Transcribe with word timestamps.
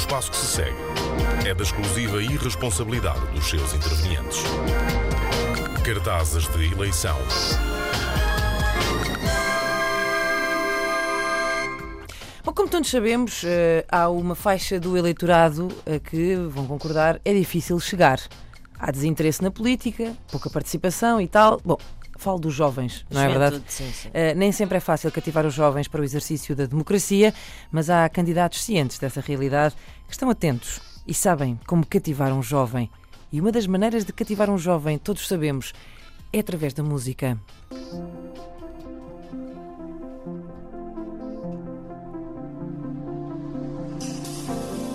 espaço 0.00 0.30
que 0.30 0.36
se 0.38 0.46
segue 0.46 0.76
é 1.46 1.52
da 1.52 1.62
exclusiva 1.62 2.22
irresponsabilidade 2.22 3.20
dos 3.32 3.48
seus 3.48 3.74
intervenientes. 3.74 4.38
Cartazes 5.84 6.48
de 6.48 6.72
eleição. 6.72 7.18
Bom, 12.42 12.52
como 12.54 12.68
todos 12.68 12.88
sabemos, 12.90 13.42
eh, 13.44 13.84
há 13.90 14.08
uma 14.08 14.34
faixa 14.34 14.80
do 14.80 14.96
eleitorado 14.96 15.68
a 15.84 15.98
que, 15.98 16.34
vão 16.48 16.66
concordar, 16.66 17.20
é 17.22 17.34
difícil 17.34 17.78
chegar. 17.78 18.18
Há 18.78 18.90
desinteresse 18.90 19.42
na 19.42 19.50
política, 19.50 20.16
pouca 20.30 20.48
participação 20.48 21.20
e 21.20 21.28
tal. 21.28 21.60
Bom, 21.62 21.76
falo 22.20 22.38
dos 22.38 22.54
jovens, 22.54 23.04
não 23.10 23.20
é 23.20 23.28
verdade? 23.28 23.62
Sim, 23.66 23.90
sim. 23.92 24.08
Uh, 24.08 24.36
nem 24.36 24.52
sempre 24.52 24.76
é 24.76 24.80
fácil 24.80 25.10
cativar 25.10 25.46
os 25.46 25.54
jovens 25.54 25.88
para 25.88 26.00
o 26.00 26.04
exercício 26.04 26.54
da 26.54 26.66
democracia, 26.66 27.34
mas 27.72 27.90
há 27.90 28.08
candidatos 28.08 28.62
cientes 28.62 28.98
dessa 28.98 29.20
realidade 29.20 29.74
que 30.06 30.12
estão 30.12 30.30
atentos 30.30 30.80
e 31.06 31.14
sabem 31.14 31.58
como 31.66 31.84
cativar 31.84 32.32
um 32.32 32.42
jovem. 32.42 32.90
E 33.32 33.40
uma 33.40 33.50
das 33.50 33.66
maneiras 33.66 34.04
de 34.04 34.12
cativar 34.12 34.50
um 34.50 34.58
jovem, 34.58 34.98
todos 34.98 35.26
sabemos, 35.26 35.72
é 36.32 36.40
através 36.40 36.74
da 36.74 36.82
música. 36.82 37.38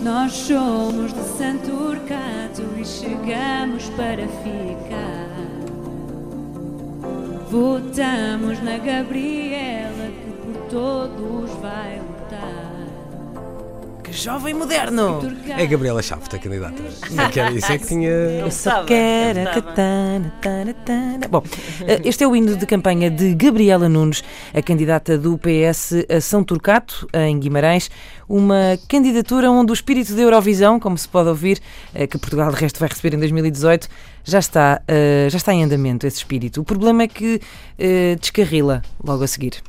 Nós 0.02 0.34
somos 0.34 1.12
de 1.14 1.24
Santurcato 1.24 2.62
e 2.78 2.86
chegamos 2.86 3.90
para 3.90 4.28
ficar. 4.28 5.35
Votamos 7.55 8.62
na 8.62 8.77
Gabriela 8.77 10.12
que 10.12 10.30
por 10.44 10.70
todos 10.70 11.50
vai 11.62 12.00
lutar. 12.00 12.95
Jovem 14.16 14.54
moderno! 14.54 15.20
É 15.46 15.64
a 15.64 15.66
Gabriela 15.66 16.02
Chaves, 16.02 16.34
a 16.34 16.40
candidata. 16.40 16.82
Não 17.12 17.27
quero, 17.32 17.58
isso 17.58 17.70
é 17.70 17.77
que 17.77 17.85
tinha. 17.85 18.10
Eu 18.10 18.49
só 18.49 18.85
quero 18.85 19.41
a 19.41 19.46
katana, 19.48 20.34
tana, 20.41 20.74
tana. 20.74 21.27
Bom, 21.30 21.44
eh, 21.85 21.99
este 22.05 22.24
é 22.24 22.27
o 22.27 22.34
hino 22.34 22.55
de 22.55 22.66
campanha 22.66 23.12
de 23.12 23.36
Gabriela 23.36 23.90
Nunes, 23.90 24.24
a 24.54 24.62
candidata 24.62 25.18
do 25.18 25.38
PS 25.38 26.05
a 26.10 26.21
São 26.21 26.46
Turcato, 26.46 27.05
em 27.13 27.38
Guimarães. 27.38 27.91
Uma 28.27 28.80
candidatura 28.88 29.52
onde 29.52 29.71
o 29.71 29.74
espírito 29.74 30.16
da 30.16 30.21
Eurovisão, 30.21 30.80
como 30.80 30.98
se 30.98 31.10
pode 31.10 31.27
ouvir, 31.27 31.60
eh, 31.93 32.08
que 32.08 32.18
Portugal 32.18 32.49
de 32.52 32.55
resto 32.58 32.80
vai 32.80 32.88
receber 32.88 33.16
em 33.16 33.20
2018, 33.20 33.90
já 34.24 34.40
está, 34.40 34.82
eh, 34.88 35.27
já 35.30 35.38
está 35.38 35.54
em 35.54 35.62
andamento 35.62 36.08
esse 36.08 36.18
espírito. 36.18 36.62
O 36.62 36.63
problema 36.63 37.04
é 37.04 37.08
que 37.10 37.41
descarrila 38.20 38.82
logo 39.04 39.24
a 39.26 39.27
seguir. 39.27 39.62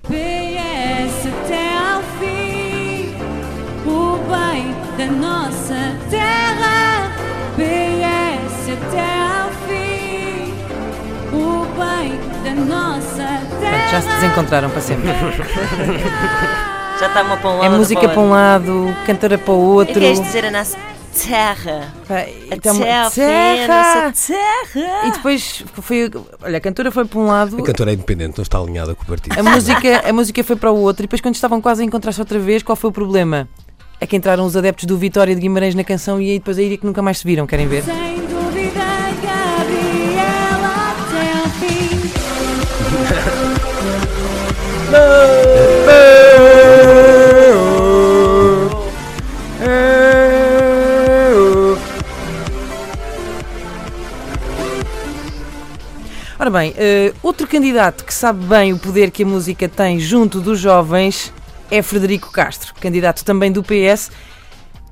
Nossa 12.64 13.40
terra. 13.60 13.88
Já 13.90 14.00
se 14.00 14.08
desencontraram 14.08 14.70
para 14.70 14.80
sempre. 14.80 15.08
Já 16.98 17.08
está 17.08 17.22
uma 17.22 17.36
para 17.36 17.50
um 17.50 17.58
lado. 17.58 17.64
É 17.66 17.68
música 17.76 18.08
para 18.08 18.20
o 18.20 18.24
um 18.24 18.30
lado, 18.30 18.96
cantora 19.06 19.36
para 19.36 19.52
o 19.52 19.60
outro. 19.60 19.94
queres 20.00 20.18
dizer 20.20 20.46
a 20.46 20.50
nossa 20.50 20.78
terra? 21.26 21.92
Pá, 22.08 22.14
A 22.20 22.54
então, 22.54 22.78
terra, 22.78 23.10
terra! 23.10 23.74
a 23.74 24.06
nossa 24.08 24.32
terra. 24.32 25.06
E 25.06 25.10
depois 25.12 25.62
foi. 25.82 26.10
Olha, 26.42 26.56
a 26.56 26.60
cantora 26.60 26.90
foi 26.90 27.04
para 27.04 27.18
um 27.18 27.26
lado, 27.26 27.58
A 27.58 27.62
cantora 27.62 27.90
é 27.90 27.94
independente, 27.94 28.38
não 28.38 28.42
está 28.42 28.58
alinhada 28.58 28.94
com 28.94 29.02
o 29.02 29.06
partido. 29.06 29.38
a 29.38 29.42
música, 29.42 30.08
a 30.08 30.12
música 30.12 30.42
foi 30.42 30.56
para 30.56 30.70
o 30.72 30.78
outro, 30.78 31.02
e 31.02 31.06
depois, 31.06 31.20
quando 31.20 31.34
estavam 31.34 31.60
quase 31.60 31.82
a 31.82 31.84
encontrar-se 31.84 32.20
outra 32.20 32.38
vez, 32.38 32.62
qual 32.62 32.76
foi 32.76 32.88
o 32.88 32.92
problema? 32.92 33.46
É 34.00 34.06
que 34.06 34.16
entraram 34.16 34.44
os 34.44 34.56
adeptos 34.56 34.84
do 34.86 34.96
Vitória 34.96 35.34
de 35.34 35.40
Guimarães 35.40 35.74
na 35.74 35.84
canção 35.84 36.20
e 36.20 36.30
aí 36.30 36.38
depois 36.38 36.58
aí 36.58 36.74
é 36.74 36.76
que 36.76 36.84
nunca 36.84 37.00
mais 37.02 37.18
se 37.18 37.24
viram, 37.24 37.46
querem 37.46 37.66
ver? 37.66 37.82
Ora 56.38 56.50
bem, 56.50 56.74
eh, 56.76 57.12
outro 57.22 57.46
candidato 57.46 58.04
que 58.04 58.14
sabe 58.14 58.44
bem 58.44 58.72
o 58.72 58.78
poder 58.78 59.10
que 59.10 59.24
a 59.24 59.26
música 59.26 59.68
tem 59.68 59.98
junto 59.98 60.40
dos 60.40 60.60
jovens 60.60 61.32
é 61.70 61.82
Frederico 61.82 62.30
Castro, 62.30 62.72
candidato 62.80 63.24
também 63.24 63.50
do 63.50 63.64
PS, 63.64 64.12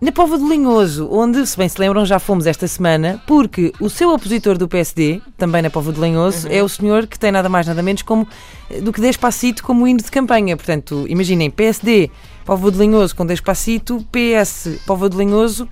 na 0.04 0.12
Pova 0.12 0.36
do 0.36 0.46
Linhoso, 0.46 1.08
onde, 1.10 1.46
se 1.46 1.56
bem 1.56 1.66
se 1.66 1.80
lembram, 1.80 2.04
já 2.04 2.18
fomos 2.18 2.46
esta 2.46 2.68
semana, 2.68 3.22
porque 3.26 3.72
o 3.80 3.88
seu 3.88 4.12
opositor 4.12 4.58
do 4.58 4.68
PSD, 4.68 5.22
também 5.38 5.62
na 5.62 5.70
Pova 5.70 5.90
do 5.92 6.04
Linhoso, 6.04 6.46
é 6.50 6.62
o 6.62 6.68
senhor 6.68 7.06
que 7.06 7.18
tem 7.18 7.32
nada 7.32 7.48
mais 7.48 7.66
nada 7.66 7.82
menos 7.82 8.02
como, 8.02 8.28
eh, 8.68 8.82
do 8.82 8.92
que 8.92 9.00
Despacito 9.00 9.64
como 9.64 9.88
hino 9.88 10.02
de 10.02 10.10
campanha. 10.10 10.58
Portanto, 10.58 11.06
imaginem, 11.08 11.50
PSD, 11.50 12.10
Pova 12.44 12.70
do 12.70 12.78
Linhoso 12.78 13.16
com 13.16 13.24
Despacito, 13.24 14.06
PS, 14.12 14.78
Pova 14.86 15.08
do 15.08 15.16
Linhoso, 15.16 15.66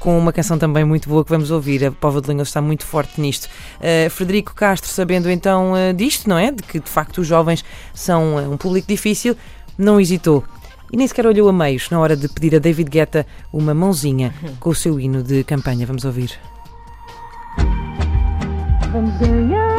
com 0.00 0.18
uma 0.18 0.32
canção 0.32 0.58
também 0.58 0.84
muito 0.84 1.08
boa 1.08 1.22
que 1.22 1.30
vamos 1.30 1.52
ouvir. 1.52 1.84
A 1.84 1.92
Pova 1.92 2.20
de 2.20 2.26
Linhoso 2.26 2.48
está 2.48 2.60
muito 2.60 2.84
forte 2.84 3.20
nisto. 3.20 3.44
Uh, 3.78 4.10
Frederico 4.10 4.52
Castro, 4.52 4.90
sabendo 4.90 5.30
então 5.30 5.74
uh, 5.74 5.94
disto, 5.94 6.28
não 6.28 6.36
é? 6.36 6.50
De 6.50 6.60
que 6.64 6.80
de 6.80 6.90
facto 6.90 7.18
os 7.18 7.26
jovens 7.28 7.64
são 7.94 8.34
uh, 8.34 8.52
um 8.52 8.56
público 8.56 8.88
difícil, 8.88 9.36
não 9.78 10.00
hesitou. 10.00 10.42
E 10.94 10.96
nem 10.96 11.08
sequer 11.08 11.26
olhou 11.26 11.48
a 11.48 11.52
meios 11.52 11.90
na 11.90 11.98
hora 11.98 12.16
de 12.16 12.28
pedir 12.28 12.54
a 12.54 12.60
David 12.60 12.88
Guetta 12.88 13.26
uma 13.52 13.74
mãozinha 13.74 14.32
com 14.60 14.70
o 14.70 14.74
seu 14.76 15.00
hino 15.00 15.24
de 15.24 15.42
campanha. 15.42 15.84
Vamos 15.84 16.04
ouvir. 16.04 16.38
Vamos 18.92 19.18
ganhar. 19.18 19.76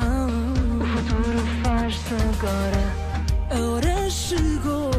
O 0.00 0.86
futuro 0.86 1.38
faz-se 1.62 2.14
agora. 2.14 2.94
A 3.50 3.60
hora 3.70 4.08
chegou 4.08 4.90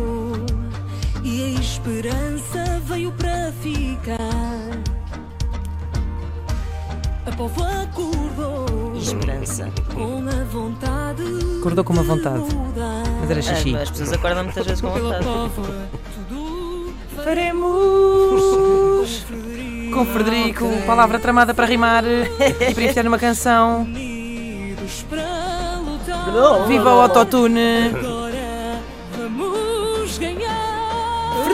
e 1.23 1.41
a 1.43 1.59
esperança 1.59 2.79
veio 2.85 3.11
para 3.13 3.51
ficar. 3.53 4.77
A 7.25 7.35
povo 7.35 7.63
acordou 7.63 8.66
Esperança. 9.13 9.69
com 9.93 10.23
a 10.27 10.43
vontade. 10.45 11.23
Acordou 11.59 11.83
com 11.83 11.93
uma 11.93 12.03
vontade. 12.03 12.43
Mas 13.21 13.31
era 13.31 13.41
xixi. 13.41 13.75
Ah, 13.75 13.81
As 13.83 13.89
pessoas 13.89 14.13
acordam 14.13 14.43
muitas 14.43 14.65
vezes 14.65 14.81
com 14.81 14.89
vontade. 14.89 15.25
Faremos 17.23 19.25
com 19.93 20.05
Frederico, 20.05 20.65
palavra 20.85 21.19
tramada 21.19 21.53
para 21.53 21.65
rimar 21.65 22.03
e 22.05 22.73
para 22.73 22.83
enfiar 22.83 23.03
numa 23.03 23.17
canção. 23.17 23.87
Viva 26.67 26.95
o 26.95 27.01
autotune! 27.01 27.91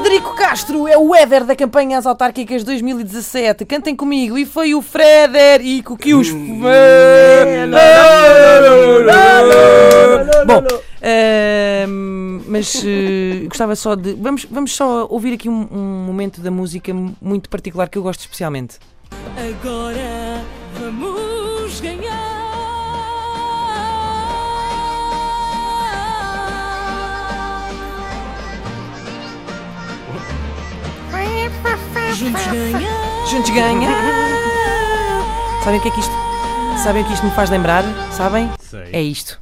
Frederico 0.03 0.35
Castro 0.35 0.85
é 0.85 0.97
o 0.97 1.15
Éder 1.15 1.45
da 1.45 1.55
campanha 1.55 1.97
às 1.97 2.05
autárquicas 2.05 2.61
2017. 2.65 3.63
Cantem 3.63 3.95
comigo. 3.95 4.37
E 4.37 4.45
foi 4.45 4.75
o 4.75 4.81
Frederico 4.81 5.95
que 5.95 6.13
os. 6.13 6.29
Bom, 10.45 10.61
ehm, 11.01 12.41
mas 12.45 12.83
eh, 12.85 13.45
gostava 13.47 13.77
só 13.77 13.95
de. 13.95 14.13
Vamos, 14.15 14.45
vamos 14.51 14.75
só 14.75 15.07
ouvir 15.09 15.35
aqui 15.35 15.47
um, 15.47 15.69
um 15.71 16.05
momento 16.05 16.41
da 16.41 16.51
música 16.51 16.93
muito 17.21 17.49
particular 17.49 17.87
que 17.87 17.97
eu 17.97 18.03
gosto 18.03 18.19
especialmente. 18.19 18.79
Agora 19.37 19.82
Juntos 32.15 32.45
ganhar. 32.45 33.27
Juntos 33.27 33.49
ganha! 33.51 33.89
Sabem 35.63 35.79
o 35.79 35.81
que 35.81 35.87
é 35.87 35.91
que 35.91 35.99
isto. 35.99 36.13
Sabem 36.83 37.01
o 37.03 37.05
que 37.05 37.13
isto 37.13 37.25
me 37.25 37.31
faz 37.31 37.49
lembrar? 37.49 37.83
Sabem? 38.11 38.51
Sei. 38.59 38.89
É 38.91 39.01
isto. 39.01 39.39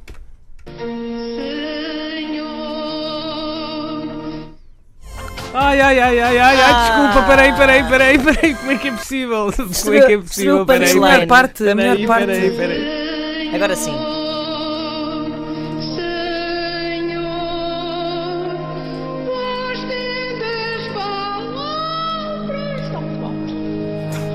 Ai, 5.54 5.80
ai, 5.80 6.00
ai, 6.00 6.20
ai, 6.20 6.38
ai, 6.38 6.60
ai, 6.60 6.88
desculpa, 6.88 7.28
peraí, 7.28 7.52
peraí, 7.52 7.84
peraí, 7.84 8.18
peraí, 8.18 8.54
como 8.54 8.70
é 8.70 8.78
que 8.78 8.88
é 8.88 8.92
possível? 8.92 9.52
Como 9.52 9.94
é 9.96 10.00
que 10.06 10.12
é 10.12 10.18
possível? 10.18 10.64
Peraí. 10.64 10.90
A 10.90 10.94
melhor 10.94 11.26
parte, 11.26 11.68
a 11.68 11.74
melhor 11.74 11.96
peraí, 11.96 12.06
parte. 12.06 12.26
peraí, 12.26 12.56
peraí. 12.56 13.54
Agora 13.54 13.76
sim. 13.76 14.21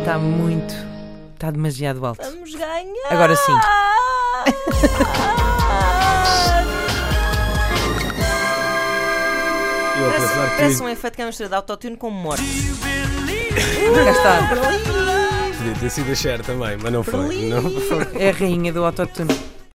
Está 0.07 0.19
muito. 0.19 0.73
Está 1.33 1.51
demasiado 1.51 2.05
alto. 2.05 2.23
Vamos 2.23 2.55
ganhar. 2.55 3.09
Agora 3.09 3.35
sim. 3.35 3.51
Eu 3.51 3.57
a 10.05 10.09
Parece, 10.11 10.21
pensar 10.21 10.55
parece 10.55 10.83
um 10.83 10.87
efeito 10.87 11.13
que 11.13 11.21
é 11.21 11.25
uma 11.25 11.27
mistura 11.27 11.49
de 11.49 11.55
autotune 11.55 11.97
com 11.97 12.09
morte. 12.09 12.41
Cá 14.05 14.11
está. 14.11 14.47
podia 15.57 15.73
ter 15.77 15.89
sido 15.89 16.09
a 16.09 16.15
Cher 16.15 16.41
também, 16.41 16.77
mas 16.81 16.93
não 16.93 17.03
foi. 17.03 17.49
Não 17.49 17.61
foi. 17.61 18.07
É 18.17 18.29
a 18.29 18.31
rainha 18.31 18.71
do 18.71 18.85
autotune. 18.85 19.56